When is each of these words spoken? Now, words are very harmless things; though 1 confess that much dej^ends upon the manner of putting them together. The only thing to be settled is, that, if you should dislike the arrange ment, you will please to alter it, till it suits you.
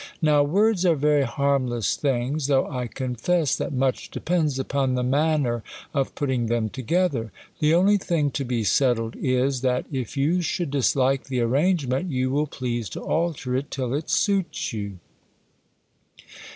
Now, 0.19 0.41
words 0.41 0.83
are 0.83 0.95
very 0.95 1.25
harmless 1.25 1.95
things; 1.95 2.47
though 2.47 2.63
1 2.69 2.87
confess 2.87 3.55
that 3.57 3.71
much 3.71 4.09
dej^ends 4.09 4.57
upon 4.57 4.95
the 4.95 5.03
manner 5.03 5.63
of 5.93 6.15
putting 6.15 6.47
them 6.47 6.69
together. 6.69 7.31
The 7.59 7.75
only 7.75 7.97
thing 7.97 8.31
to 8.31 8.43
be 8.43 8.63
settled 8.63 9.15
is, 9.15 9.61
that, 9.61 9.85
if 9.91 10.17
you 10.17 10.41
should 10.41 10.71
dislike 10.71 11.25
the 11.25 11.41
arrange 11.41 11.85
ment, 11.85 12.09
you 12.09 12.31
will 12.31 12.47
please 12.47 12.89
to 12.89 12.99
alter 13.01 13.55
it, 13.55 13.69
till 13.69 13.93
it 13.93 14.09
suits 14.09 14.73
you. 14.73 14.97